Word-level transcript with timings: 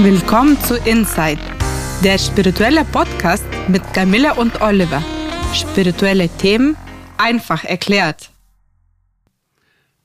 Willkommen 0.00 0.56
zu 0.60 0.76
Inside, 0.76 1.40
der 2.04 2.18
spirituelle 2.18 2.84
Podcast 2.84 3.44
mit 3.66 3.82
Camilla 3.92 4.34
und 4.34 4.62
Oliver. 4.62 5.02
Spirituelle 5.52 6.28
Themen 6.28 6.76
einfach 7.16 7.64
erklärt. 7.64 8.30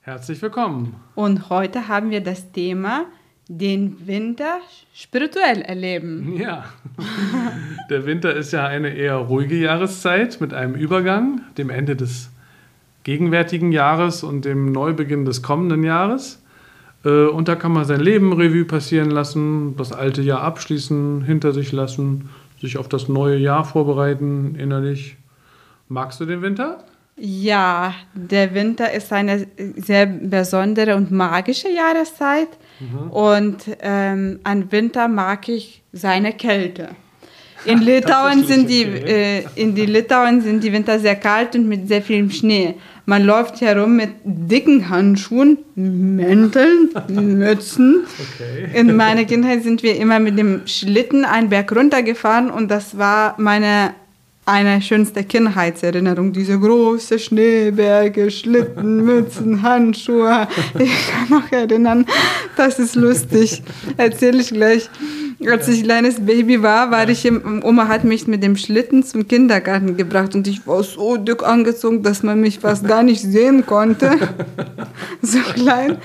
Herzlich 0.01 0.41
willkommen. 0.41 0.95
Und 1.13 1.51
heute 1.51 1.87
haben 1.89 2.09
wir 2.09 2.21
das 2.21 2.51
Thema 2.51 3.05
den 3.47 4.07
Winter 4.07 4.61
spirituell 4.95 5.61
erleben. 5.61 6.37
Ja, 6.37 6.65
der 7.91 8.07
Winter 8.07 8.35
ist 8.35 8.51
ja 8.51 8.65
eine 8.65 8.89
eher 8.89 9.17
ruhige 9.17 9.57
Jahreszeit 9.57 10.41
mit 10.41 10.55
einem 10.55 10.73
Übergang, 10.73 11.41
dem 11.59 11.69
Ende 11.69 11.95
des 11.95 12.31
gegenwärtigen 13.03 13.71
Jahres 13.71 14.23
und 14.23 14.43
dem 14.43 14.71
Neubeginn 14.71 15.25
des 15.25 15.43
kommenden 15.43 15.83
Jahres. 15.83 16.42
Äh, 17.03 17.25
und 17.27 17.47
da 17.47 17.55
kann 17.55 17.71
man 17.71 17.85
sein 17.85 17.99
Leben 17.99 18.33
Revue 18.33 18.65
passieren 18.65 19.11
lassen, 19.11 19.75
das 19.77 19.91
alte 19.91 20.21
Jahr 20.21 20.41
abschließen, 20.41 21.23
hinter 21.23 21.51
sich 21.51 21.71
lassen, 21.71 22.29
sich 22.59 22.77
auf 22.77 22.87
das 22.87 23.09
neue 23.09 23.37
Jahr 23.37 23.65
vorbereiten 23.65 24.55
innerlich. 24.55 25.17
Magst 25.89 26.19
du 26.19 26.25
den 26.25 26.41
Winter? 26.41 26.83
Ja, 27.15 27.93
der 28.15 28.55
Winter 28.55 28.91
ist 28.91 29.13
eine 29.13 29.45
sehr 29.75 30.07
besondere 30.07 30.95
und 30.95 31.11
magische 31.11 31.69
Jahreszeit. 31.69 32.47
Mhm. 32.79 33.11
Und 33.11 33.77
ähm, 33.81 34.39
an 34.43 34.71
Winter 34.71 35.07
mag 35.07 35.47
ich 35.47 35.83
seine 35.91 36.33
Kälte. 36.33 36.89
In 37.65 37.79
Litauen 37.81 38.45
sind 38.45 38.69
die, 38.69 38.83
äh, 38.83 39.43
in 39.55 39.75
die 39.75 39.85
Litauen 39.85 40.41
sind 40.41 40.63
die 40.63 40.71
Winter 40.71 40.99
sehr 40.99 41.15
kalt 41.15 41.55
und 41.55 41.67
mit 41.67 41.87
sehr 41.87 42.01
viel 42.01 42.29
Schnee. 42.31 42.75
Man 43.05 43.23
läuft 43.23 43.59
herum 43.61 43.97
mit 43.97 44.11
dicken 44.23 44.89
Handschuhen, 44.89 45.57
Mänteln, 45.75 46.89
Mützen. 47.09 48.05
Okay. 48.05 48.79
In 48.79 48.95
meiner 48.95 49.25
Kindheit 49.25 49.63
sind 49.63 49.83
wir 49.83 49.97
immer 49.97 50.19
mit 50.19 50.37
dem 50.37 50.61
Schlitten 50.65 51.25
einen 51.25 51.49
Berg 51.49 51.75
runtergefahren 51.75 52.49
und 52.49 52.71
das 52.71 52.97
war 52.97 53.35
meine 53.37 53.93
eine 54.45 54.81
schönste 54.81 55.23
Kindheitserinnerung. 55.23 56.33
Diese 56.33 56.59
große 56.59 57.17
Schneeberge, 57.17 58.29
Schlitten, 58.29 59.03
Mützen, 59.03 59.61
Handschuhe. 59.61 60.47
Ich 60.77 60.91
kann 61.09 61.29
noch 61.29 61.51
erinnern, 61.51 62.05
das 62.57 62.79
ist 62.79 62.95
lustig. 62.95 63.63
Erzähle 63.95 64.41
ich 64.41 64.49
gleich. 64.49 64.89
Als 65.49 65.67
ich 65.67 65.83
kleines 65.83 66.25
Baby 66.25 66.61
war, 66.61 66.91
war 66.91 67.07
ich 67.09 67.25
im, 67.25 67.63
Oma 67.63 67.87
hat 67.87 68.03
mich 68.03 68.27
mit 68.27 68.43
dem 68.43 68.55
Schlitten 68.55 69.03
zum 69.03 69.27
Kindergarten 69.27 69.97
gebracht 69.97 70.35
und 70.35 70.47
ich 70.47 70.65
war 70.65 70.83
so 70.83 71.17
dick 71.17 71.43
angezogen, 71.43 72.03
dass 72.03 72.23
man 72.23 72.39
mich 72.39 72.59
fast 72.59 72.87
gar 72.87 73.03
nicht 73.03 73.21
sehen 73.21 73.65
konnte. 73.65 74.11
so 75.21 75.39
klein. 75.39 75.97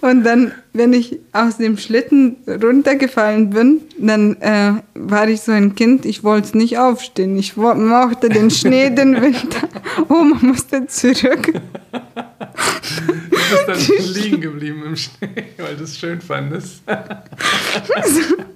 Und 0.00 0.24
dann, 0.24 0.52
wenn 0.72 0.92
ich 0.92 1.18
aus 1.32 1.56
dem 1.56 1.78
Schlitten 1.78 2.36
runtergefallen 2.46 3.50
bin, 3.50 3.80
dann 3.98 4.36
äh, 4.40 4.72
war 4.94 5.28
ich 5.28 5.40
so 5.40 5.52
ein 5.52 5.74
Kind, 5.74 6.04
ich 6.04 6.24
wollte 6.24 6.56
nicht 6.58 6.78
aufstehen. 6.78 7.38
Ich 7.38 7.56
mochte 7.56 8.28
den 8.28 8.50
Schnee, 8.50 8.90
den 8.90 9.14
Winter. 9.22 9.68
Oma 10.08 10.36
musste 10.42 10.86
zurück. 10.86 11.52
Du 12.54 13.66
bist 13.66 13.68
dann 13.68 13.78
liegen 14.14 14.40
geblieben 14.40 14.82
im 14.84 14.96
Schnee, 14.96 15.48
weil 15.58 15.76
du 15.76 15.84
es 15.84 15.98
schön 15.98 16.20
fandest. 16.20 16.82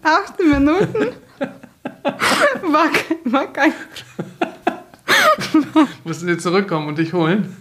Acht 0.03 0.39
Minuten 0.39 1.09
war, 2.63 2.91
war 3.25 3.53
kein. 3.53 3.73
Mussten 6.05 6.27
sie 6.27 6.39
zurückkommen 6.39 6.89
und 6.89 6.99
dich 6.99 7.13
holen? 7.13 7.57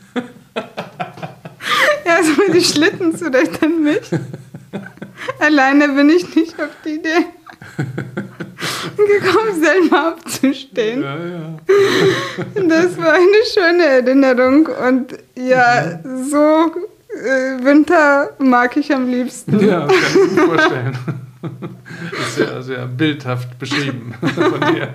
Ja, 2.06 2.16
also 2.16 2.32
mit 2.34 2.54
den 2.54 2.64
Schlitten 2.64 3.18
zurecht 3.18 3.62
an 3.64 3.84
mich. 3.84 4.10
Alleine 5.40 5.90
bin 5.90 6.10
ich 6.10 6.36
nicht 6.36 6.60
auf 6.60 6.70
die 6.86 6.96
Idee 6.96 7.26
gekommen, 9.08 9.62
selber 9.62 10.08
abzustehen. 10.10 11.02
Ja, 11.02 11.16
ja. 11.16 11.58
Das 12.68 12.98
war 12.98 13.14
eine 13.14 13.44
schöne 13.54 13.86
Erinnerung 13.86 14.68
und 14.88 15.18
ja, 15.36 16.00
so 16.04 16.72
äh, 17.18 17.64
Winter 17.64 18.32
mag 18.40 18.76
ich 18.78 18.94
am 18.94 19.10
liebsten. 19.10 19.60
Ja, 19.60 19.88
kann 19.88 19.96
ich 20.26 20.32
mir 20.32 20.44
vorstellen. 20.44 20.98
Ist 22.20 22.36
sehr, 22.36 22.62
sehr 22.62 22.86
bildhaft 22.86 23.58
beschrieben 23.60 24.14
von 24.22 24.60
dir. 24.74 24.94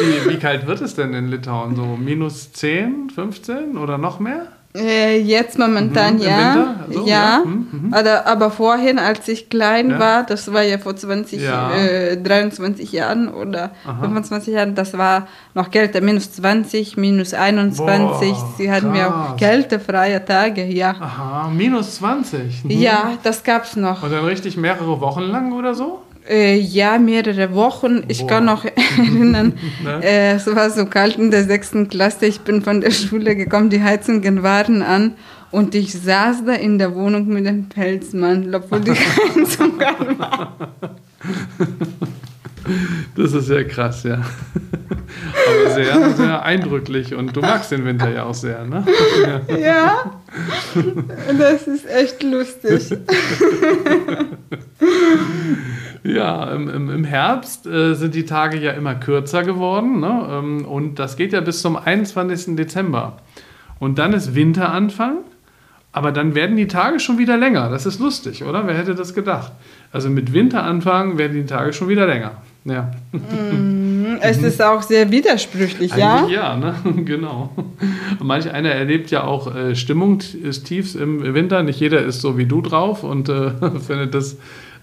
Wie, 0.00 0.30
wie 0.30 0.38
kalt 0.38 0.66
wird 0.66 0.80
es 0.80 0.94
denn 0.94 1.14
in 1.14 1.28
Litauen? 1.28 1.76
So 1.76 1.96
minus 1.96 2.52
10, 2.52 3.10
15 3.14 3.76
oder 3.76 3.98
noch 3.98 4.18
mehr? 4.18 4.48
Äh, 4.76 5.20
jetzt 5.20 5.58
momentan 5.58 6.16
mhm, 6.16 6.22
ja. 6.22 6.76
So, 6.90 7.06
ja. 7.06 7.06
ja. 7.06 7.42
Mhm, 7.44 7.68
mhm. 7.72 7.94
Aber, 7.94 8.26
aber 8.26 8.50
vorhin, 8.50 8.98
als 8.98 9.26
ich 9.28 9.48
klein 9.48 9.90
ja. 9.90 9.98
war, 9.98 10.22
das 10.24 10.52
war 10.52 10.62
ja 10.62 10.78
vor 10.78 10.94
20, 10.94 11.40
ja. 11.40 11.72
Äh, 11.74 12.16
23 12.16 12.92
Jahren 12.92 13.28
oder 13.28 13.70
Aha. 13.86 14.00
25 14.02 14.54
Jahren, 14.54 14.74
das 14.74 14.96
war 14.96 15.28
noch 15.54 15.70
kälter, 15.70 16.00
minus 16.00 16.32
20, 16.32 16.96
minus 16.96 17.32
21. 17.34 18.32
Boah, 18.32 18.54
Sie 18.58 18.70
hatten 18.70 18.92
mir 18.92 19.08
auch 19.08 19.36
kältefreie 19.36 20.24
Tage, 20.24 20.64
ja. 20.64 20.94
Aha, 21.00 21.48
minus 21.48 21.96
20? 21.96 22.64
Mhm. 22.64 22.70
Ja, 22.70 23.12
das 23.22 23.42
gab 23.42 23.64
es 23.64 23.76
noch. 23.76 24.02
Und 24.02 24.12
dann 24.12 24.24
richtig 24.24 24.56
mehrere 24.56 25.00
Wochen 25.00 25.22
lang 25.22 25.52
oder 25.52 25.74
so? 25.74 26.02
Äh, 26.28 26.58
ja, 26.58 26.98
mehrere 26.98 27.54
Wochen. 27.54 28.02
Ich 28.08 28.20
Boah. 28.20 28.26
kann 28.28 28.44
noch 28.46 28.64
erinnern, 28.64 29.52
ne? 29.84 30.00
äh, 30.02 30.32
es 30.32 30.46
war 30.46 30.70
so 30.70 30.86
kalt 30.86 31.16
in 31.16 31.30
der 31.30 31.44
sechsten 31.44 31.88
Klasse. 31.88 32.26
Ich 32.26 32.40
bin 32.40 32.62
von 32.62 32.80
der 32.80 32.90
Schule 32.90 33.36
gekommen, 33.36 33.70
die 33.70 33.82
Heizungen 33.82 34.42
waren 34.42 34.82
an 34.82 35.14
und 35.50 35.74
ich 35.74 35.92
saß 35.92 36.44
da 36.44 36.54
in 36.54 36.78
der 36.78 36.94
Wohnung 36.94 37.28
mit 37.28 37.46
dem 37.46 37.68
Pelzmantel, 37.68 38.54
obwohl 38.56 38.80
die 38.80 38.90
Heizung 39.38 39.80
an 39.80 40.18
war. 40.18 40.56
Das 43.16 43.32
ist 43.32 43.46
sehr 43.46 43.64
krass, 43.66 44.02
ja. 44.02 44.14
Aber 44.14 45.70
sehr, 45.74 46.10
sehr 46.14 46.42
eindrücklich 46.42 47.14
und 47.14 47.36
du 47.36 47.40
magst 47.40 47.70
den 47.70 47.84
Winter 47.84 48.10
ja 48.10 48.24
auch 48.24 48.34
sehr, 48.34 48.64
ne? 48.64 48.84
Ja, 49.48 49.56
ja 49.56 50.20
das 51.38 51.68
ist 51.68 51.88
echt 51.88 52.22
lustig. 52.24 52.98
Ja, 56.06 56.52
im, 56.52 56.68
im, 56.68 56.90
im 56.90 57.04
Herbst 57.04 57.66
äh, 57.66 57.94
sind 57.94 58.14
die 58.14 58.24
Tage 58.24 58.58
ja 58.60 58.72
immer 58.72 58.94
kürzer 58.94 59.42
geworden 59.42 59.98
ne? 60.00 60.28
Ähm, 60.30 60.64
und 60.64 60.98
das 60.98 61.16
geht 61.16 61.32
ja 61.32 61.40
bis 61.40 61.62
zum 61.62 61.76
21. 61.76 62.54
Dezember. 62.54 63.18
Und 63.80 63.98
dann 63.98 64.12
ist 64.12 64.34
Winteranfang, 64.34 65.18
aber 65.92 66.12
dann 66.12 66.34
werden 66.34 66.56
die 66.56 66.68
Tage 66.68 67.00
schon 67.00 67.18
wieder 67.18 67.36
länger. 67.36 67.70
Das 67.70 67.86
ist 67.86 67.98
lustig, 67.98 68.44
oder? 68.44 68.66
Wer 68.66 68.76
hätte 68.76 68.94
das 68.94 69.14
gedacht? 69.14 69.52
Also 69.90 70.08
mit 70.08 70.32
Winteranfang 70.32 71.18
werden 71.18 71.34
die 71.34 71.46
Tage 71.46 71.72
schon 71.72 71.88
wieder 71.88 72.06
länger. 72.06 72.32
Ja. 72.64 72.90
Mm, 73.12 74.18
es 74.20 74.38
ist 74.42 74.62
auch 74.62 74.82
sehr 74.82 75.10
widersprüchlich, 75.10 75.94
ja? 75.96 76.26
Ja, 76.28 76.56
ne? 76.56 76.74
genau. 77.04 77.50
Manch 78.22 78.50
einer 78.50 78.70
erlebt 78.70 79.10
ja 79.10 79.24
auch 79.24 79.54
äh, 79.54 79.74
Stimmung 79.74 80.20
ist 80.42 80.64
tiefs 80.66 80.94
im 80.94 81.34
Winter. 81.34 81.62
Nicht 81.62 81.80
jeder 81.80 82.02
ist 82.02 82.20
so 82.20 82.38
wie 82.38 82.46
du 82.46 82.60
drauf 82.60 83.02
und 83.02 83.28
äh, 83.28 83.50
findet 83.80 84.14
das 84.14 84.36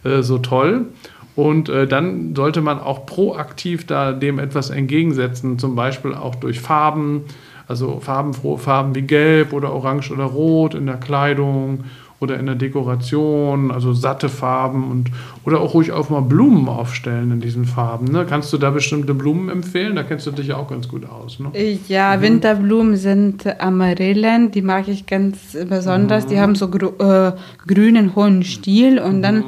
äh, 0.03 0.22
so 0.22 0.38
toll. 0.38 0.88
Und 1.35 1.69
äh, 1.69 1.88
dann 1.88 2.35
sollte 2.35 2.61
man 2.61 2.79
auch 2.79 3.05
proaktiv 3.05 3.88
da 3.88 4.11
dem 4.11 4.39
etwas 4.39 4.69
entgegensetzen, 4.69 5.57
zum 5.57 5.75
Beispiel 5.75 6.13
auch 6.13 6.35
durch 6.35 6.59
Farben, 6.59 7.23
also 7.67 7.99
farbenfrohe 7.99 8.59
Farben 8.59 8.94
wie 8.94 9.01
Gelb 9.01 9.53
oder 9.53 9.73
Orange 9.73 10.11
oder 10.11 10.25
Rot 10.25 10.75
in 10.75 10.85
der 10.85 10.97
Kleidung 10.97 11.85
oder 12.19 12.39
in 12.39 12.45
der 12.45 12.55
Dekoration, 12.55 13.69
also 13.72 13.93
satte 13.93 14.29
Farben 14.29 14.89
und 14.89 15.09
oder 15.43 15.59
auch 15.59 15.73
ruhig 15.73 15.91
auch 15.91 16.09
mal 16.09 16.22
Blumen 16.22 16.69
aufstellen 16.69 17.31
in 17.31 17.41
diesen 17.41 17.66
Farben. 17.66 18.05
Ne? 18.11 18.25
Kannst 18.29 18.53
du 18.53 18.57
da 18.57 18.69
bestimmte 18.69 19.13
Blumen 19.13 19.49
empfehlen? 19.49 19.95
Da 19.95 20.03
kennst 20.03 20.25
du 20.27 20.31
dich 20.31 20.47
ja 20.47 20.57
auch 20.57 20.69
ganz 20.69 20.88
gut 20.88 21.03
aus. 21.09 21.39
Ne? 21.39 21.51
Ja, 21.89 22.16
mhm. 22.16 22.22
Winterblumen 22.22 22.95
sind 22.95 23.59
Amaryllen, 23.59 24.51
die 24.51 24.61
mag 24.61 24.88
ich 24.88 25.05
ganz 25.05 25.58
besonders. 25.67 26.25
Mhm. 26.25 26.29
Die 26.29 26.40
haben 26.40 26.55
so 26.55 26.69
grü 26.69 26.87
äh, 26.99 27.34
grünen 27.67 28.16
hohen 28.16 28.43
Stiel 28.43 28.99
und 28.99 29.22
dann 29.22 29.37
mhm 29.37 29.43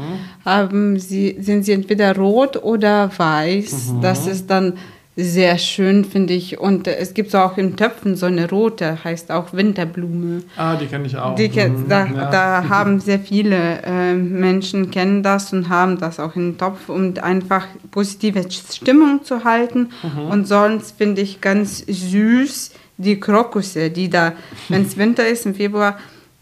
haben 0.45 0.99
sie, 0.99 1.37
sind 1.39 1.63
sie 1.63 1.73
entweder 1.73 2.15
rot 2.15 2.61
oder 2.63 3.11
weiß. 3.17 3.93
Mhm. 3.93 4.01
Das 4.01 4.27
ist 4.27 4.49
dann 4.49 4.73
sehr 5.17 5.57
schön, 5.57 6.03
finde 6.03 6.33
ich. 6.33 6.59
Und 6.59 6.87
es 6.87 7.13
gibt 7.13 7.33
auch 7.35 7.57
in 7.57 7.77
Töpfen 7.77 8.15
so 8.15 8.25
eine 8.25 8.49
rote, 8.49 9.03
heißt 9.03 9.31
auch 9.31 9.53
Winterblume. 9.53 10.43
Ah, 10.57 10.75
die 10.75 10.87
kenne 10.87 11.07
ich 11.07 11.17
auch. 11.17 11.35
Die, 11.35 11.47
mhm. 11.47 11.85
Da, 11.87 12.05
ja. 12.05 12.29
da 12.29 12.69
haben 12.69 12.99
sehr 12.99 13.19
viele 13.19 13.81
äh, 13.83 14.13
Menschen 14.13 14.91
kennen 14.91 15.23
das 15.23 15.53
und 15.53 15.69
haben 15.69 15.97
das 15.97 16.19
auch 16.19 16.35
in 16.35 16.57
Topf, 16.57 16.89
um 16.89 17.13
einfach 17.21 17.65
positive 17.91 18.45
Stimmung 18.51 19.23
zu 19.23 19.45
halten. 19.45 19.89
Mhm. 20.03 20.27
Und 20.29 20.47
sonst 20.47 20.97
finde 20.97 21.21
ich 21.21 21.41
ganz 21.41 21.79
süß 21.87 22.71
die 22.97 23.19
Krokusse, 23.19 23.89
die 23.89 24.09
da, 24.09 24.33
wenn 24.69 24.83
es 24.83 24.97
Winter 24.97 25.27
ist, 25.27 25.45
im 25.45 25.55
Februar, 25.55 25.97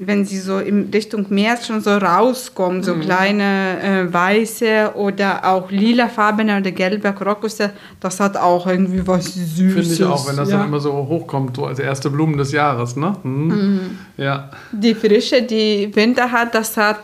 wenn 0.08 0.26
sie 0.26 0.40
so 0.40 0.60
in 0.60 0.90
Richtung 0.94 1.26
März 1.30 1.68
schon 1.68 1.82
so 1.82 1.92
rauskommen, 1.98 2.84
so 2.84 2.96
mhm. 2.96 3.02
kleine 3.02 3.82
äh, 3.82 4.14
weiße 4.14 4.92
oder 4.96 5.46
auch 5.46 5.70
lilafarbene 5.72 6.58
oder 6.60 6.72
gelbe 6.72 7.12
Krokusse, 7.14 7.72
das 8.00 8.20
hat 8.20 8.38
auch 8.38 8.68
irgendwie 8.68 9.06
was 9.06 9.34
Süßes. 9.34 9.58
Finde 9.58 9.82
ich 9.82 10.04
auch, 10.04 10.28
wenn 10.28 10.38
das 10.38 10.50
ja. 10.50 10.58
dann 10.58 10.68
immer 10.68 10.80
so 10.80 10.94
hochkommt, 10.94 11.56
so 11.56 11.66
als 11.66 11.80
erste 11.80 12.10
Blumen 12.10 12.38
des 12.38 12.52
Jahres, 12.52 12.96
ne? 12.96 13.16
Mhm. 13.24 13.48
Mhm. 13.48 13.98
Ja. 14.18 14.50
Die 14.72 14.96
Frische, 14.96 15.42
die 15.42 15.90
Winter 15.94 16.32
hat, 16.32 16.56
das 16.56 16.78
hat 16.78 17.04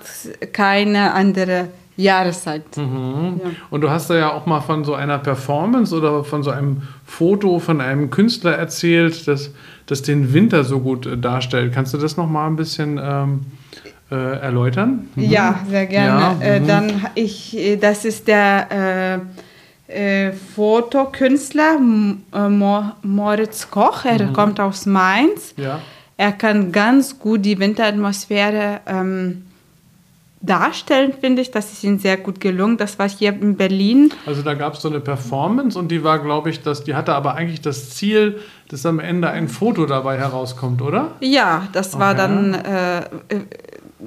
keine 0.53 1.13
andere 1.13 1.69
Jahreszeit. 1.99 2.77
Mhm. 2.77 3.41
Ja. 3.43 3.49
Und 3.69 3.81
du 3.81 3.89
hast 3.89 4.09
da 4.09 4.15
ja 4.15 4.31
auch 4.31 4.45
mal 4.45 4.61
von 4.61 4.85
so 4.85 4.93
einer 4.93 5.17
Performance 5.19 5.93
oder 5.93 6.23
von 6.23 6.43
so 6.43 6.49
einem 6.49 6.83
Foto 7.05 7.59
von 7.59 7.81
einem 7.81 8.09
Künstler 8.09 8.53
erzählt, 8.53 9.27
das, 9.27 9.51
das 9.85 10.01
den 10.01 10.33
Winter 10.33 10.63
so 10.63 10.79
gut 10.79 11.05
äh, 11.05 11.17
darstellt. 11.17 11.73
Kannst 11.73 11.93
du 11.93 11.97
das 11.97 12.15
noch 12.15 12.29
mal 12.29 12.47
ein 12.47 12.55
bisschen 12.55 12.99
ähm, 13.03 13.41
äh, 14.09 14.15
erläutern? 14.15 15.09
Mhm. 15.15 15.23
Ja, 15.23 15.59
sehr 15.69 15.85
gerne. 15.87 16.19
Ja, 16.19 16.37
äh, 16.41 16.59
mhm. 16.59 16.67
dann 16.67 17.05
ich, 17.15 17.57
äh, 17.57 17.75
das 17.75 18.05
ist 18.05 18.27
der 18.27 19.21
äh, 19.89 20.27
äh 20.27 20.31
Fotokünstler 20.31 21.79
Moritz 23.01 23.69
Koch. 23.69 24.05
Er 24.05 24.23
mhm. 24.23 24.33
kommt 24.33 24.59
aus 24.61 24.85
Mainz. 24.85 25.53
Ja. 25.57 25.81
Er 26.15 26.31
kann 26.31 26.71
ganz 26.71 27.19
gut 27.19 27.43
die 27.45 27.59
Winteratmosphäre 27.59 28.81
ähm, 28.87 29.43
darstellen, 30.41 31.13
finde 31.19 31.41
ich. 31.41 31.51
Das 31.51 31.71
ist 31.71 31.83
ihm 31.83 31.99
sehr 31.99 32.17
gut 32.17 32.39
gelungen. 32.39 32.77
Das 32.77 32.97
war 32.97 33.09
hier 33.09 33.33
in 33.33 33.57
Berlin. 33.57 34.11
Also 34.25 34.41
da 34.41 34.53
gab 34.53 34.75
es 34.75 34.81
so 34.81 34.89
eine 34.89 34.99
Performance 34.99 35.77
und 35.77 35.89
die 35.89 36.03
war, 36.03 36.19
glaube 36.19 36.49
ich, 36.49 36.61
dass 36.61 36.83
die 36.83 36.95
hatte 36.95 37.13
aber 37.13 37.35
eigentlich 37.35 37.61
das 37.61 37.91
Ziel, 37.91 38.39
dass 38.69 38.85
am 38.85 38.99
Ende 38.99 39.29
ein 39.29 39.49
Foto 39.49 39.85
dabei 39.85 40.17
herauskommt, 40.17 40.81
oder? 40.81 41.11
Ja, 41.19 41.67
das 41.73 41.99
war 41.99 42.11
okay. 42.11 42.17
dann 42.17 42.53
äh, 42.53 42.99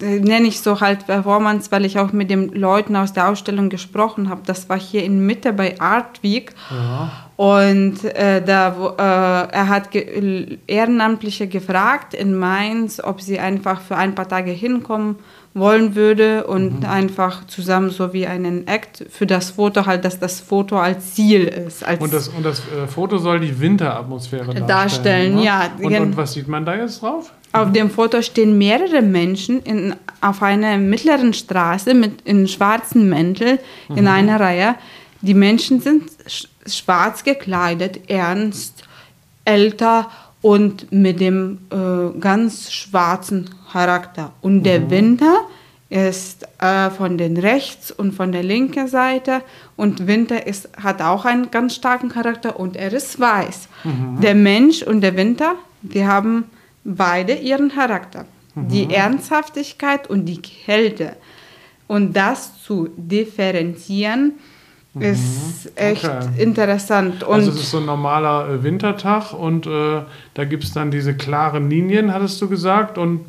äh, 0.01 0.21
nenne 0.21 0.49
ich 0.49 0.61
so 0.61 0.81
halt 0.81 1.07
Performance, 1.07 1.71
weil 1.71 1.85
ich 1.85 1.99
auch 1.99 2.13
mit 2.13 2.31
den 2.31 2.49
Leuten 2.49 2.97
aus 2.97 3.13
der 3.13 3.29
Ausstellung 3.29 3.69
gesprochen 3.69 4.31
habe. 4.31 4.41
Das 4.47 4.69
war 4.71 4.79
hier 4.79 5.05
in 5.05 5.27
Mitte 5.27 5.53
bei 5.53 5.79
Art 5.81 6.23
Week. 6.23 6.55
Ja. 6.71 7.11
Und 7.37 8.05
äh, 8.05 8.43
da, 8.43 8.77
wo, 8.79 8.89
äh, 8.89 9.03
er 9.03 9.69
hat 9.69 9.91
ge 9.91 10.59
Ehrenamtliche 10.67 11.47
gefragt 11.47 12.15
in 12.15 12.35
Mainz, 12.39 13.03
ob 13.03 13.21
sie 13.21 13.39
einfach 13.39 13.81
für 13.81 13.97
ein 13.97 14.15
paar 14.15 14.29
Tage 14.29 14.51
hinkommen 14.51 15.17
wollen 15.55 15.95
würde 15.95 16.47
und 16.47 16.81
mhm. 16.81 16.87
einfach 16.87 17.47
zusammen 17.47 17.91
so 17.91 18.13
wie 18.13 18.27
einen 18.27 18.67
Act 18.67 19.05
für 19.11 19.27
das 19.27 19.51
Foto 19.51 19.85
halt, 19.85 20.05
dass 20.05 20.19
das 20.19 20.41
Foto 20.41 20.79
als 20.79 21.15
Ziel 21.15 21.45
ist. 21.45 21.85
Als 21.85 22.01
und 22.01 22.13
das, 22.13 22.29
und 22.29 22.45
das 22.45 22.61
äh, 22.61 22.87
Foto 22.87 23.19
soll 23.19 23.41
die 23.41 23.61
Winteratmosphäre 23.61 24.47
darstellen. 24.47 24.67
darstellen 24.67 25.35
ne? 25.37 25.45
ja. 25.45 25.71
Und, 25.83 25.95
und 25.95 26.17
was 26.17 26.33
sieht 26.33 26.49
man 26.49 26.65
da 26.65 26.75
jetzt 26.77 27.03
drauf? 27.03 27.33
Auf 27.53 27.71
dem 27.71 27.91
Foto 27.91 28.23
stehen 28.23 28.57
mehrere 28.57 29.03
Menschen 29.03 29.61
in, 29.63 29.95
auf 30.23 30.43
einer 30.43 30.79
mittleren 30.79 31.35
Straße 31.35 31.93
mit 31.93 32.23
in 32.23 32.49
schwarzen 32.49 33.11
Mänteln 33.11 33.59
mhm. 33.89 33.99
in 33.99 34.09
einer 34.09 34.41
Reihe. 34.41 34.77
Die 35.21 35.35
Menschen 35.35 35.81
sind 35.81 36.05
schwarz 36.67 37.25
gekleidet, 37.25 38.09
ernst, 38.09 38.85
älter 39.45 40.09
und 40.43 40.93
mit 40.93 41.21
dem 41.21 41.59
äh, 41.71 42.19
ganz 42.19 42.71
schwarzen 42.73 43.49
Charakter. 43.71 44.33
Und 44.43 44.59
mhm. 44.59 44.63
der 44.65 44.91
Winter 44.91 45.47
ist 45.89 46.47
äh, 46.59 46.91
von 46.91 47.17
den 47.17 47.37
rechts 47.37 47.91
und 47.91 48.13
von 48.13 48.33
der 48.33 48.43
linken 48.43 48.89
Seite 48.89 49.43
und 49.77 50.07
Winter 50.07 50.47
ist, 50.47 50.69
hat 50.83 51.01
auch 51.01 51.25
einen 51.25 51.51
ganz 51.51 51.75
starken 51.75 52.09
Charakter 52.09 52.59
und 52.59 52.77
er 52.77 52.93
ist 52.93 53.21
weiß. 53.21 53.69
Mhm. 53.85 54.21
Der 54.21 54.35
Mensch 54.35 54.83
und 54.83 55.01
der 55.03 55.17
Winter, 55.17 55.55
die 55.83 56.07
haben 56.07 56.45
beide 56.83 57.35
ihren 57.35 57.71
Charakter. 57.71 58.25
Mhm. 58.55 58.69
Die 58.69 58.93
Ernsthaftigkeit 58.93 60.11
und 60.11 60.25
die 60.25 60.41
Kälte. 60.41 61.17
Und 61.87 62.15
das 62.15 62.63
zu 62.63 62.89
differenzieren, 62.97 64.25
mhm. 64.25 64.33
Ist 65.01 65.73
echt 65.75 66.05
okay. 66.05 66.29
interessant. 66.37 67.23
Und 67.23 67.33
also 67.33 67.51
es 67.51 67.61
ist 67.61 67.71
so 67.71 67.79
ein 67.79 67.87
normaler 67.87 68.49
äh, 68.49 68.63
Wintertag 68.63 69.33
und 69.33 69.67
äh, 69.67 70.03
da 70.35 70.45
gibt 70.45 70.65
es 70.65 70.73
dann 70.73 70.91
diese 70.91 71.15
klaren 71.15 71.71
Linien, 71.71 72.13
hattest 72.13 72.41
du 72.43 72.49
gesagt. 72.49 72.99
Und 72.99 73.21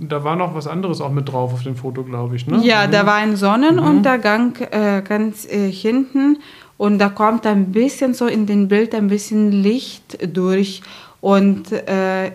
da 0.00 0.24
war 0.24 0.34
noch 0.34 0.54
was 0.56 0.66
anderes 0.66 1.00
auch 1.00 1.12
mit 1.12 1.30
drauf 1.30 1.52
auf 1.52 1.62
dem 1.62 1.76
Foto, 1.76 2.02
glaube 2.02 2.34
ich. 2.34 2.48
Ne? 2.48 2.60
Ja, 2.64 2.86
mhm. 2.86 2.90
da 2.90 3.06
war 3.06 3.14
ein 3.14 3.36
Sonnenuntergang 3.36 4.56
äh, 4.70 5.02
ganz 5.02 5.46
äh, 5.46 5.70
hinten 5.70 6.38
und 6.78 6.98
da 6.98 7.08
kommt 7.08 7.46
ein 7.46 7.70
bisschen 7.70 8.14
so 8.14 8.26
in 8.26 8.46
den 8.46 8.66
Bild 8.66 8.92
ein 8.94 9.06
bisschen 9.06 9.52
Licht 9.52 10.18
durch. 10.36 10.82
Und 11.20 11.70
äh, 11.70 12.32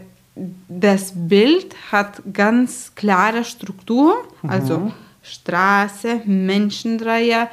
das 0.70 1.12
Bild 1.16 1.76
hat 1.92 2.22
ganz 2.32 2.94
klare 2.96 3.44
Struktur, 3.44 4.16
also 4.48 4.78
mhm. 4.80 4.92
Straße, 5.22 6.22
Menschenreihe, 6.26 7.50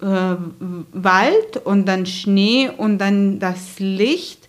äh, 0.00 0.06
Wald 0.92 1.64
und 1.64 1.86
dann 1.86 2.06
Schnee 2.06 2.70
und 2.76 2.98
dann 2.98 3.38
das 3.38 3.78
Licht 3.78 4.48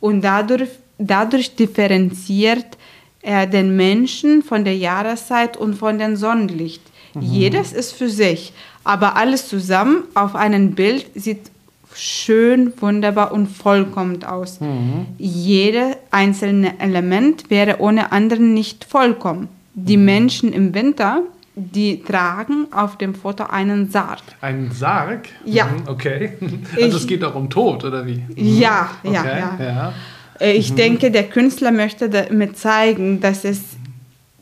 und 0.00 0.22
dadurch, 0.22 0.70
dadurch 0.98 1.54
differenziert 1.56 2.76
er 3.22 3.46
den 3.46 3.74
Menschen 3.76 4.42
von 4.42 4.64
der 4.64 4.76
Jahreszeit 4.76 5.56
und 5.56 5.74
von 5.74 5.98
dem 5.98 6.16
Sonnenlicht. 6.16 6.82
Mhm. 7.14 7.22
Jedes 7.22 7.72
ist 7.72 7.92
für 7.92 8.08
sich, 8.08 8.52
aber 8.84 9.16
alles 9.16 9.48
zusammen 9.48 10.04
auf 10.14 10.36
einem 10.36 10.74
Bild 10.74 11.06
sieht 11.14 11.50
schön, 11.96 12.72
wunderbar 12.80 13.32
und 13.32 13.48
vollkommen 13.48 14.22
aus. 14.22 14.60
Mhm. 14.60 15.06
Jedes 15.18 15.96
einzelne 16.10 16.78
Element 16.78 17.50
wäre 17.50 17.80
ohne 17.80 18.12
anderen 18.12 18.54
nicht 18.54 18.84
vollkommen. 18.84 19.48
Die 19.74 19.96
mhm. 19.96 20.04
Menschen 20.04 20.52
im 20.52 20.74
Winter, 20.74 21.22
die 21.58 22.02
tragen 22.02 22.66
auf 22.70 22.98
dem 22.98 23.14
Foto 23.14 23.44
einen 23.44 23.90
Sarg. 23.90 24.20
Einen 24.42 24.70
Sarg? 24.72 25.26
Ja. 25.46 25.64
Mhm, 25.64 25.88
okay. 25.88 26.32
Also 26.74 26.86
ich, 26.86 26.94
es 26.94 27.06
geht 27.06 27.24
auch 27.24 27.34
um 27.34 27.48
Tod, 27.48 27.82
oder 27.82 28.06
wie? 28.06 28.22
Ja, 28.36 28.90
okay. 29.02 29.14
ja, 29.14 29.24
ja. 29.24 29.56
ja. 29.58 29.92
Äh, 30.38 30.52
ich 30.52 30.72
mhm. 30.72 30.76
denke, 30.76 31.10
der 31.10 31.24
Künstler 31.24 31.72
möchte 31.72 32.10
damit 32.10 32.58
zeigen, 32.58 33.20
dass 33.20 33.44
es 33.44 33.60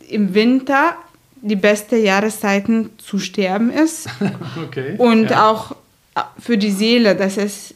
im 0.08 0.34
Winter 0.34 0.96
die 1.40 1.56
beste 1.56 1.96
Jahreszeiten 1.96 2.90
zu 2.98 3.20
sterben 3.20 3.70
ist. 3.70 4.08
okay. 4.66 4.96
Und 4.98 5.30
ja. 5.30 5.48
auch 5.50 5.76
für 6.40 6.58
die 6.58 6.72
Seele, 6.72 7.14
dass 7.14 7.36
es 7.36 7.74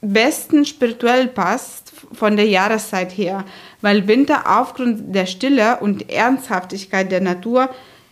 besten 0.00 0.64
spirituell 0.64 1.26
passt 1.26 1.92
von 2.12 2.36
der 2.36 2.46
Jahreszeit 2.46 3.10
her, 3.10 3.44
weil 3.80 4.06
Winter 4.06 4.60
aufgrund 4.60 5.14
der 5.14 5.26
Stille 5.26 5.78
und 5.80 6.10
Ernsthaftigkeit 6.10 7.10
der 7.10 7.20
Natur 7.20 7.68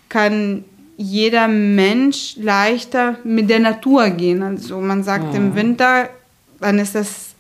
kann 0.09 0.65
jeder 0.97 1.47
Mensch 1.47 2.37
leichter 2.37 3.17
mit 3.23 3.49
der 3.49 3.61
Natur 3.61 4.11
gehen. 4.11 4.43
Also 4.43 4.81
man 4.81 5.05
sagt 5.05 5.31
mhm. 5.31 5.37
im 5.37 5.55
Winter, 5.55 6.11
dann 6.59 6.79
ist 6.81 6.97
es 6.97 7.35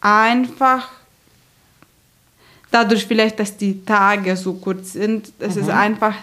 einfach 0.00 0.88
dadurch 2.70 3.06
vielleicht, 3.06 3.40
dass 3.40 3.56
die 3.56 3.84
Tage 3.84 4.36
so 4.36 4.54
kurz 4.54 4.92
sind, 4.92 5.32
es 5.38 5.56
mhm. 5.56 5.62
ist 5.62 5.70
einfach 5.70 6.14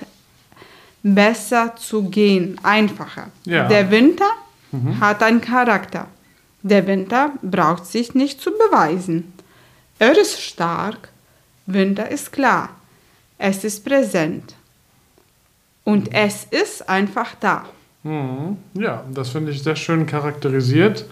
besser 1.03 1.75
zu 1.75 2.03
gehen, 2.03 2.59
einfacher. 2.63 3.27
Ja. 3.43 3.67
Der 3.67 3.91
Winter 3.91 4.29
mhm. 4.71 4.99
hat 4.99 5.23
einen 5.23 5.41
Charakter. 5.41 6.07
Der 6.61 6.85
Winter 6.87 7.31
braucht 7.41 7.85
sich 7.85 8.13
nicht 8.13 8.39
zu 8.39 8.51
beweisen. 8.51 9.33
Er 9.99 10.17
ist 10.17 10.41
stark, 10.41 11.09
Winter 11.65 12.09
ist 12.09 12.31
klar, 12.31 12.69
es 13.37 13.63
ist 13.63 13.83
präsent 13.83 14.55
und 15.91 16.13
es 16.13 16.45
ist 16.45 16.87
einfach 16.87 17.35
da. 17.39 17.65
Mhm. 18.03 18.57
Ja, 18.73 19.03
das 19.13 19.29
finde 19.29 19.51
ich 19.51 19.61
sehr 19.61 19.75
schön 19.75 20.05
charakterisiert 20.05 21.05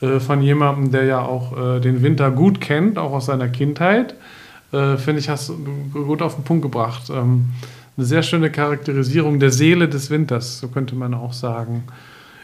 äh, 0.00 0.18
von 0.18 0.40
jemandem, 0.40 0.90
der 0.90 1.04
ja 1.04 1.20
auch 1.20 1.76
äh, 1.76 1.80
den 1.80 2.02
Winter 2.02 2.30
gut 2.30 2.60
kennt, 2.60 2.96
auch 2.96 3.12
aus 3.12 3.26
seiner 3.26 3.48
Kindheit. 3.48 4.14
Äh, 4.72 4.96
finde 4.96 5.20
ich, 5.20 5.28
hast 5.28 5.50
du 5.50 5.56
gut 5.92 6.22
auf 6.22 6.36
den 6.36 6.44
Punkt 6.44 6.62
gebracht. 6.62 7.10
Ähm, 7.10 7.50
eine 7.96 8.06
sehr 8.06 8.22
schöne 8.22 8.50
Charakterisierung 8.50 9.38
der 9.38 9.50
Seele 9.50 9.88
des 9.88 10.10
Winters, 10.10 10.58
so 10.58 10.68
könnte 10.68 10.96
man 10.96 11.12
auch 11.12 11.34
sagen. 11.34 11.84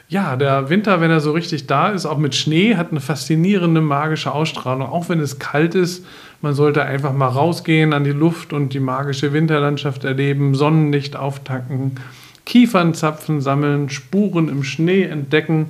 Ja, 0.09 0.37
der 0.37 0.69
Winter, 0.69 1.01
wenn 1.01 1.11
er 1.11 1.21
so 1.21 1.33
richtig 1.33 1.67
da 1.67 1.89
ist, 1.89 2.05
auch 2.05 2.19
mit 2.19 2.35
Schnee, 2.35 2.77
hat 2.77 2.91
eine 2.91 3.01
faszinierende 3.01 3.81
magische 3.81 4.33
Ausstrahlung. 4.33 4.89
Auch 4.89 5.09
wenn 5.09 5.21
es 5.21 5.39
kalt 5.39 5.75
ist, 5.75 6.05
man 6.43 6.55
sollte 6.55 6.83
einfach 6.85 7.13
mal 7.13 7.29
rausgehen 7.29 7.93
an 7.93 8.05
die 8.05 8.11
Luft 8.11 8.53
und 8.53 8.73
die 8.73 8.81
magische 8.81 9.33
Winterlandschaft 9.33 10.05
erleben, 10.05 10.55
Sonnenlicht 10.55 11.17
auftanken, 11.17 11.97
Kiefernzapfen 12.47 13.41
sammeln, 13.41 13.91
Spuren 13.91 14.49
im 14.49 14.65
Schnee 14.65 15.05
entdecken. 15.05 15.67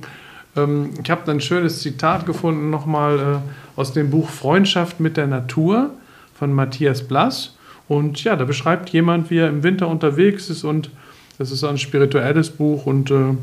Ähm, 0.55 0.91
ich 1.03 1.11
habe 1.11 1.29
ein 1.29 1.41
schönes 1.41 1.81
Zitat 1.81 2.25
gefunden, 2.25 2.69
nochmal 2.69 3.19
äh, 3.19 3.79
aus 3.79 3.93
dem 3.93 4.09
Buch 4.09 4.29
Freundschaft 4.29 4.99
mit 4.99 5.17
der 5.17 5.27
Natur 5.27 5.91
von 6.33 6.53
Matthias 6.53 7.07
Blass. 7.07 7.55
Und 7.87 8.23
ja, 8.23 8.35
da 8.35 8.45
beschreibt 8.45 8.89
jemand, 8.91 9.29
wie 9.29 9.39
er 9.39 9.49
im 9.49 9.63
Winter 9.63 9.89
unterwegs 9.89 10.49
ist 10.49 10.63
und 10.63 10.89
das 11.37 11.51
ist 11.51 11.63
ein 11.63 11.77
spirituelles 11.77 12.49
Buch 12.49 12.85
und 12.85 13.11
äh, 13.11 13.35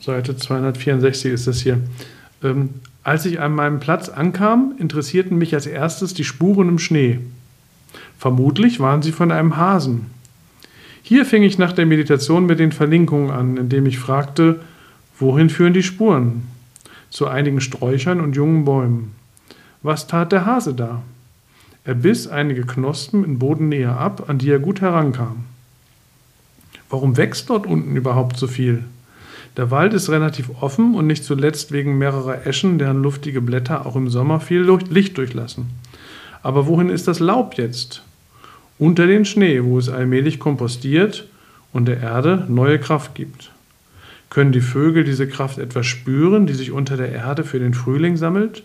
Seite 0.00 0.36
264 0.36 1.32
ist 1.32 1.46
das 1.46 1.60
hier. 1.60 1.78
Ähm, 2.42 2.70
als 3.02 3.24
ich 3.24 3.40
an 3.40 3.54
meinem 3.54 3.80
Platz 3.80 4.08
ankam, 4.08 4.74
interessierten 4.78 5.38
mich 5.38 5.54
als 5.54 5.66
erstes 5.66 6.12
die 6.12 6.24
Spuren 6.24 6.68
im 6.68 6.78
Schnee. 6.78 7.20
Vermutlich 8.18 8.80
waren 8.80 9.02
sie 9.02 9.12
von 9.12 9.30
einem 9.30 9.56
Hasen. 9.56 10.06
Hier 11.02 11.24
fing 11.24 11.44
ich 11.44 11.56
nach 11.56 11.72
der 11.72 11.86
Meditation 11.86 12.46
mit 12.46 12.58
den 12.58 12.72
Verlinkungen 12.72 13.30
an, 13.30 13.56
indem 13.56 13.86
ich 13.86 13.98
fragte, 13.98 14.60
wohin 15.18 15.50
führen 15.50 15.72
die 15.72 15.84
Spuren? 15.84 16.48
Zu 17.10 17.28
einigen 17.28 17.60
Sträuchern 17.60 18.20
und 18.20 18.34
jungen 18.34 18.64
Bäumen. 18.64 19.12
Was 19.82 20.08
tat 20.08 20.32
der 20.32 20.44
Hase 20.46 20.74
da? 20.74 21.02
Er 21.84 21.94
biss 21.94 22.26
einige 22.26 22.62
Knospen 22.62 23.22
in 23.22 23.38
Bodennähe 23.38 23.92
ab, 23.92 24.28
an 24.28 24.38
die 24.38 24.50
er 24.50 24.58
gut 24.58 24.80
herankam. 24.80 25.44
Warum 26.90 27.16
wächst 27.16 27.48
dort 27.50 27.66
unten 27.66 27.94
überhaupt 27.94 28.36
so 28.36 28.48
viel? 28.48 28.82
Der 29.56 29.70
Wald 29.70 29.94
ist 29.94 30.10
relativ 30.10 30.50
offen 30.60 30.94
und 30.94 31.06
nicht 31.06 31.24
zuletzt 31.24 31.72
wegen 31.72 31.96
mehrerer 31.96 32.46
Eschen, 32.46 32.78
deren 32.78 33.02
luftige 33.02 33.40
Blätter 33.40 33.86
auch 33.86 33.96
im 33.96 34.10
Sommer 34.10 34.38
viel 34.40 34.62
Licht 34.90 35.16
durchlassen. 35.16 35.70
Aber 36.42 36.66
wohin 36.66 36.90
ist 36.90 37.08
das 37.08 37.20
Laub 37.20 37.54
jetzt? 37.54 38.02
Unter 38.78 39.06
den 39.06 39.24
Schnee, 39.24 39.64
wo 39.64 39.78
es 39.78 39.88
allmählich 39.88 40.38
kompostiert 40.38 41.26
und 41.72 41.86
der 41.86 42.00
Erde 42.00 42.44
neue 42.48 42.78
Kraft 42.78 43.14
gibt. 43.14 43.50
Können 44.28 44.52
die 44.52 44.60
Vögel 44.60 45.04
diese 45.04 45.26
Kraft 45.26 45.56
etwas 45.56 45.86
spüren, 45.86 46.46
die 46.46 46.52
sich 46.52 46.72
unter 46.72 46.98
der 46.98 47.12
Erde 47.12 47.42
für 47.42 47.58
den 47.58 47.72
Frühling 47.72 48.18
sammelt? 48.18 48.62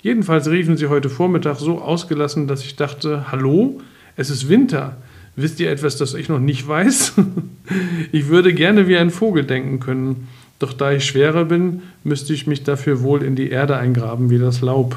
Jedenfalls 0.00 0.48
riefen 0.48 0.78
sie 0.78 0.86
heute 0.86 1.10
Vormittag 1.10 1.58
so 1.58 1.80
ausgelassen, 1.80 2.48
dass 2.48 2.64
ich 2.64 2.76
dachte, 2.76 3.30
hallo, 3.30 3.80
es 4.16 4.30
ist 4.30 4.48
Winter. 4.48 4.96
Wisst 5.34 5.60
ihr 5.60 5.70
etwas, 5.70 5.96
das 5.96 6.14
ich 6.14 6.28
noch 6.28 6.38
nicht 6.38 6.66
weiß? 6.66 7.14
ich 8.12 8.28
würde 8.28 8.52
gerne 8.52 8.86
wie 8.88 8.96
ein 8.96 9.10
Vogel 9.10 9.44
denken 9.44 9.80
können, 9.80 10.28
doch 10.58 10.72
da 10.72 10.92
ich 10.92 11.04
schwerer 11.04 11.46
bin, 11.46 11.82
müsste 12.04 12.34
ich 12.34 12.46
mich 12.46 12.62
dafür 12.62 13.02
wohl 13.02 13.22
in 13.22 13.34
die 13.34 13.50
Erde 13.50 13.76
eingraben 13.76 14.30
wie 14.30 14.38
das 14.38 14.60
Laub. 14.60 14.96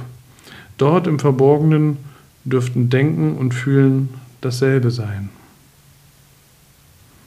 Dort 0.78 1.08
im 1.08 1.20
Verborgenen 1.20 1.98
dürften 2.44 2.90
Denken 2.90 3.38
und 3.38 3.54
Fühlen 3.54 4.10
dasselbe 4.42 4.92
sein. 4.92 5.30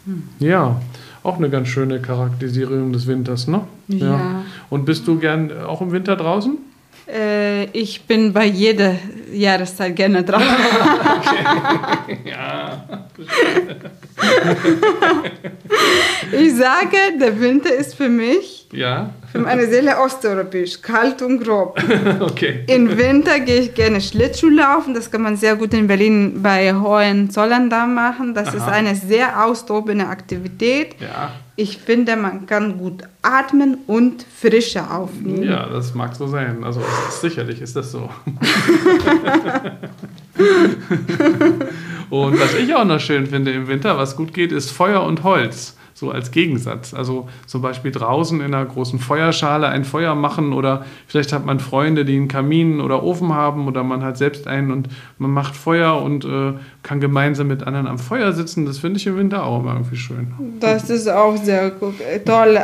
Hm. 0.05 0.23
Ja, 0.39 0.81
auch 1.23 1.39
eine 1.39 1.51
ganz 1.51 1.69
schöne 1.69 2.01
Charakterisierung 2.01 2.93
des 2.93 3.07
Winters, 3.07 3.49
ne? 3.49 3.63
Ja. 3.89 4.07
ja. 4.07 4.45
Und 4.71 4.85
bist 4.85 5.09
du 5.09 5.19
gern 5.19 5.51
auch 5.67 5.81
im 5.81 5.91
Winter 5.93 6.15
draußen? 6.15 6.59
Äh, 7.09 7.65
ich 7.71 8.03
bin 8.03 8.33
bei 8.33 8.45
jeder 8.45 8.97
Jahreszeit 9.33 9.97
gerne 9.97 10.23
dran. 10.23 10.43
okay. 11.17 12.19
ja. 12.25 12.87
ich 16.33 16.55
sage, 16.55 16.97
der 17.19 17.41
Winter 17.41 17.75
ist 17.75 17.95
für 17.95 18.11
mich, 18.11 18.67
ja. 18.73 19.11
für 19.33 19.39
meine 19.39 19.67
Seele 19.67 19.99
osteuropäisch, 19.99 20.83
kalt 20.83 21.23
und 21.23 21.43
grob. 21.43 21.79
okay. 22.21 22.65
Im 22.67 22.99
Winter 22.99 23.41
gehe 23.41 23.61
ich 23.61 23.75
gerne 23.75 24.03
Schlittschuh 24.03 24.51
laufen. 24.51 24.93
Das 24.93 25.11
kann 25.11 25.23
man 25.23 25.37
sehr 25.37 25.57
gut 25.57 25.73
in 25.73 25.87
Berlin 25.87 26.43
bei 26.43 26.75
Hohenzollern 26.75 27.69
machen. 27.95 28.35
Das 28.35 28.49
Aha. 28.49 28.57
ist 28.57 28.69
eine 28.69 28.95
sehr 28.95 29.45
austobende 29.45 30.07
Aktivität. 30.07 30.95
Ja 31.01 31.33
ich 31.59 31.79
finde, 31.79 32.15
man 32.15 32.47
kann 32.47 32.79
gut 32.79 33.03
atmen 33.21 33.79
und 33.89 34.23
Frische 34.23 34.89
aufnehmen. 34.89 35.43
Ja, 35.43 35.69
das 35.69 35.93
mag 35.93 36.15
so 36.15 36.29
sein. 36.29 36.63
Also 36.63 36.81
sicherlich 37.11 37.61
ist 37.61 37.75
das 37.75 37.91
so. 37.91 37.99
und 42.11 42.41
was 42.41 42.55
ich 42.55 42.73
auch 42.77 42.85
noch 42.85 43.01
schön 43.01 43.27
finde 43.27 43.51
im 43.51 43.67
Winter, 43.67 43.99
was 43.99 44.15
gut 44.15 44.33
geht, 44.33 44.53
ist 44.53 44.71
Feuer 44.71 45.03
und 45.03 45.25
Holz 45.25 45.77
so 45.99 46.11
als 46.11 46.31
Gegensatz. 46.31 46.95
Also 46.95 47.29
zum 47.47 47.61
Beispiel 47.61 47.91
draußen 47.91 48.41
in 48.41 48.55
einer 48.55 48.65
großen 48.65 48.99
Feuerschale 48.99 49.69
ein 49.69 49.85
Feuer 49.85 50.15
machen 50.15 50.53
oder 50.53 50.85
vielleicht 51.07 51.33
hat 51.33 51.45
man 51.45 51.59
Freunde, 51.59 52.05
die 52.05 52.17
einen 52.17 52.29
Kamin 52.29 52.81
oder 52.81 53.03
Ofen 53.03 53.35
haben 53.35 53.67
oder 53.67 53.83
man 53.83 54.05
hat 54.05 54.17
selbst 54.17 54.47
einen 54.47 54.71
und 54.71 54.89
man 55.19 55.31
macht 55.33 55.57
Feuer 55.57 56.01
und 56.01 56.25
äh, 56.25 56.53
kann 56.83 57.01
gemeinsam 57.01 57.49
mit 57.49 57.65
anderen 57.65 57.87
am 57.87 57.99
Feuer 57.99 58.33
sitzen. 58.33 58.65
Das 58.65 58.79
finde 58.79 58.99
ich 58.99 59.07
im 59.07 59.17
Winter 59.17 59.45
auch 59.45 59.61
immer 59.61 59.73
irgendwie 59.73 59.97
schön. 59.97 60.33
Das 60.61 60.89
ist 60.89 61.09
auch 61.09 61.37
sehr 61.37 61.71
gut. 61.71 61.95
toll. 62.25 62.61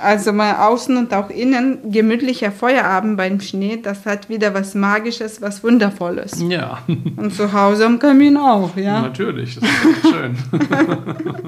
Also 0.00 0.32
mal 0.32 0.54
außen 0.68 0.96
und 0.96 1.12
auch 1.14 1.30
innen 1.30 1.90
gemütlicher 1.90 2.52
Feierabend 2.52 3.16
beim 3.16 3.40
Schnee, 3.40 3.78
das 3.82 4.06
hat 4.06 4.28
wieder 4.28 4.54
was 4.54 4.74
Magisches, 4.74 5.40
was 5.42 5.64
Wundervolles. 5.64 6.42
Ja. 6.48 6.78
Und 7.16 7.34
zu 7.34 7.52
Hause 7.52 7.86
am 7.86 7.98
Kamin 7.98 8.36
auch, 8.36 8.76
ja. 8.76 9.00
Natürlich, 9.00 9.58
das 9.58 9.64
ist 9.64 10.12
schön. 10.12 10.36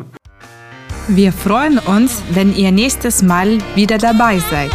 Wir 1.09 1.33
freuen 1.33 1.79
uns, 1.79 2.23
wenn 2.33 2.55
ihr 2.55 2.71
nächstes 2.71 3.23
Mal 3.23 3.57
wieder 3.75 3.97
dabei 3.97 4.41
seid. 4.51 4.71